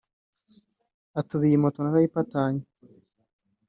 [1.19, 2.63] Ati “Ubu iyi moto narayipatanye